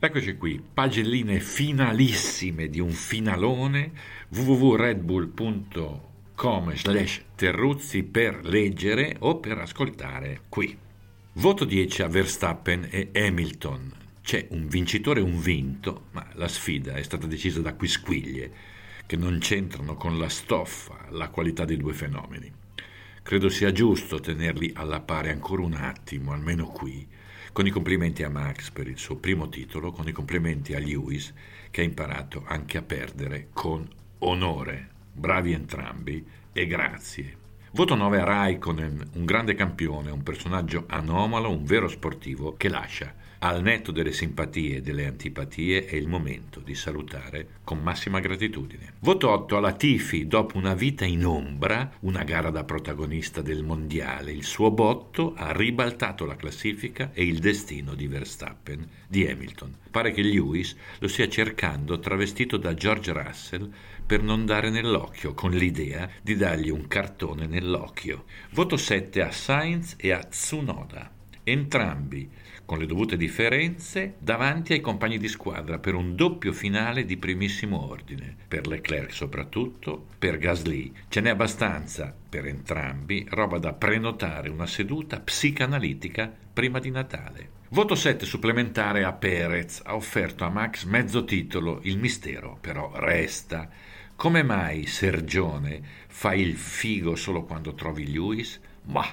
[0.00, 3.90] Eccoci qui, pagelline finalissime di un finalone
[4.28, 10.78] www.redbull.com slash terruzzi per leggere o per ascoltare qui.
[11.32, 13.92] Voto 10 a Verstappen e Hamilton.
[14.22, 18.52] C'è un vincitore e un vinto, ma la sfida è stata decisa da quisquiglie
[19.04, 22.48] che non c'entrano con la stoffa, la qualità dei due fenomeni.
[23.20, 27.04] Credo sia giusto tenerli alla pari ancora un attimo, almeno qui,
[27.52, 31.32] con i complimenti a Max per il suo primo titolo, con i complimenti a Lewis
[31.70, 34.88] che ha imparato anche a perdere con onore.
[35.12, 37.36] Bravi entrambi e grazie.
[37.72, 43.14] Voto 9 a Raikkonen, un grande campione, un personaggio anomalo, un vero sportivo che lascia
[43.40, 48.94] al netto delle simpatie e delle antipatie è il momento di salutare con massima gratitudine.
[48.98, 54.32] Voto 8 alla Tifi, dopo una vita in ombra, una gara da protagonista del mondiale,
[54.32, 59.76] il suo botto ha ribaltato la classifica e il destino di Verstappen, di Hamilton.
[59.90, 63.70] Pare che Lewis lo stia cercando travestito da George Russell
[64.04, 68.24] per non dare nell'occhio, con l'idea di dargli un cartone nell'occhio.
[68.50, 71.12] Voto 7 a Sainz e a Tsunoda
[71.50, 72.30] entrambi
[72.68, 77.88] con le dovute differenze davanti ai compagni di squadra per un doppio finale di primissimo
[77.88, 80.92] ordine, per Leclerc soprattutto, per Gasly.
[81.08, 87.48] Ce n'è abbastanza per entrambi, roba da prenotare una seduta psicanalitica prima di Natale.
[87.70, 93.70] Voto 7 supplementare a Perez, ha offerto a Max mezzo titolo, il mistero però resta.
[94.14, 98.60] Come mai Sergione fa il figo solo quando trovi Lewis?
[98.84, 99.06] Ma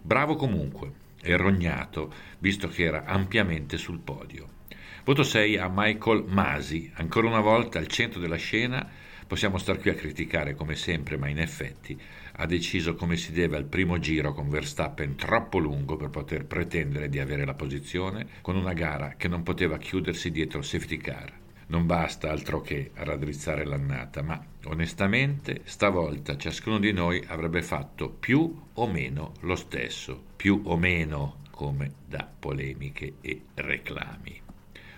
[0.00, 4.56] bravo comunque e rognato, visto che era ampiamente sul podio.
[5.04, 8.86] Voto 6 a Michael Masi, ancora una volta al centro della scena.
[9.26, 11.98] Possiamo star qui a criticare come sempre, ma in effetti
[12.40, 17.08] ha deciso come si deve al primo giro con Verstappen troppo lungo per poter pretendere
[17.08, 21.47] di avere la posizione, con una gara che non poteva chiudersi dietro safety car.
[21.68, 28.58] Non basta altro che raddrizzare l'annata, ma onestamente stavolta ciascuno di noi avrebbe fatto più
[28.72, 34.40] o meno lo stesso, più o meno come da polemiche e reclami.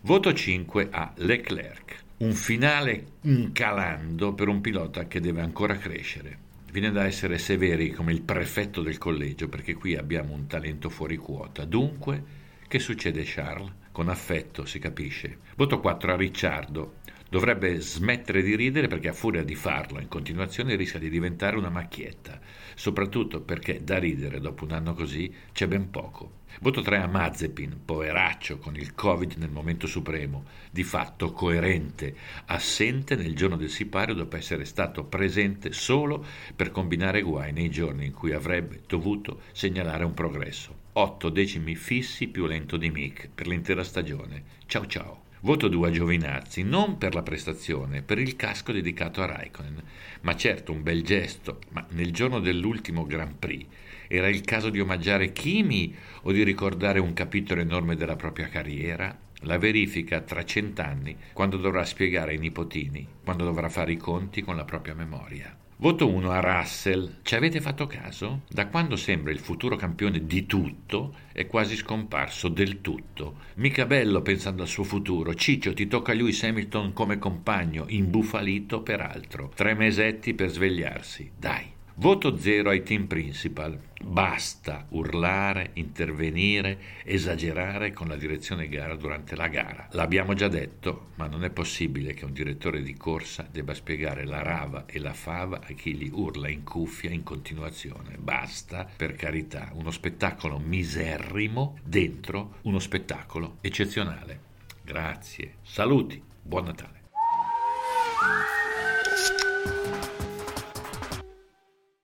[0.00, 2.02] Voto 5 a Leclerc.
[2.18, 6.38] Un finale incalando per un pilota che deve ancora crescere.
[6.70, 11.16] Viene da essere severi come il prefetto del collegio perché qui abbiamo un talento fuori
[11.16, 11.66] quota.
[11.66, 12.22] Dunque,
[12.66, 13.83] che succede Charles?
[13.94, 15.38] Con affetto, si capisce.
[15.54, 16.94] Voto 4 a Ricciardo.
[17.34, 21.68] Dovrebbe smettere di ridere perché a furia di farlo in continuazione rischia di diventare una
[21.68, 22.38] macchietta,
[22.76, 26.42] soprattutto perché da ridere dopo un anno così c'è ben poco.
[26.60, 32.14] Voto 3 a Mazepin, poveraccio con il Covid nel momento supremo, di fatto coerente,
[32.44, 36.24] assente nel giorno del sipario dopo essere stato presente solo
[36.54, 40.82] per combinare guai nei giorni in cui avrebbe dovuto segnalare un progresso.
[40.92, 44.44] 8 decimi fissi più lento di Mick per l'intera stagione.
[44.66, 45.23] Ciao ciao.
[45.44, 49.82] Voto 2 a Giovinazzi, non per la prestazione, per il casco dedicato a Raikkonen.
[50.22, 53.66] Ma certo, un bel gesto, ma nel giorno dell'ultimo Grand Prix
[54.08, 59.14] era il caso di omaggiare Kimi o di ricordare un capitolo enorme della propria carriera?
[59.40, 64.56] La verifica tra cent'anni, quando dovrà spiegare ai nipotini, quando dovrà fare i conti con
[64.56, 65.54] la propria memoria.
[65.84, 67.16] Voto 1 a Russell.
[67.20, 68.44] Ci avete fatto caso?
[68.48, 73.40] Da quando sembra il futuro campione di tutto, è quasi scomparso del tutto.
[73.56, 75.34] Mica bello pensando al suo futuro.
[75.34, 79.52] Ciccio, ti tocca Lewis Hamilton come compagno, imbufalito peraltro.
[79.54, 81.32] Tre mesetti per svegliarsi.
[81.38, 81.70] Dai.
[81.96, 83.78] Voto zero ai team principal.
[84.02, 89.86] Basta urlare, intervenire, esagerare con la direzione gara durante la gara.
[89.92, 94.42] L'abbiamo già detto, ma non è possibile che un direttore di corsa debba spiegare la
[94.42, 98.16] rava e la fava a chi gli urla in cuffia in continuazione.
[98.18, 104.40] Basta, per carità, uno spettacolo miserrimo dentro uno spettacolo eccezionale.
[104.82, 105.58] Grazie.
[105.62, 106.20] Saluti.
[106.42, 107.02] Buon Natale.